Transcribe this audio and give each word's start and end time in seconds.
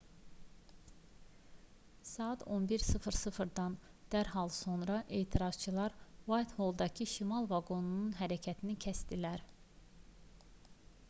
saat 2.11 2.45
11:00-dan 2.55 3.75
dərhal 4.15 4.49
sonra 4.61 4.95
etirazçılar 5.19 5.99
uaytholldakı 6.33 7.09
şimal 7.13 7.49
vaqonunun 7.53 8.19
hərəkətini 8.23 8.79
kəsdilər 8.89 9.47